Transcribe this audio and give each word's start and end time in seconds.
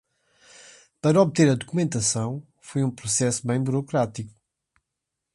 Para 0.99 1.21
obter 1.21 1.47
a 1.47 1.53
documentação, 1.53 2.41
foi 2.59 2.83
um 2.83 2.89
processo 2.89 3.45
bem 3.45 3.61
burocrático 3.63 4.33